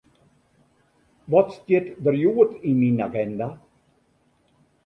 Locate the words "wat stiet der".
1.31-2.15